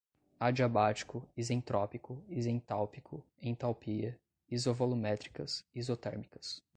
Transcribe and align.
adiabático, 0.39 1.29
isentrópico, 1.37 2.23
isentálpico, 2.27 3.23
entalpia, 3.39 4.17
isovolumétricas-isotérmicas 4.49 6.63